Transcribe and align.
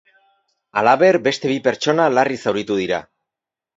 Halaber, 0.81 1.19
beste 1.29 1.51
bi 1.53 1.59
pertsona 1.67 2.07
larri 2.17 2.39
zauritu 2.47 2.79
dira. 2.85 3.03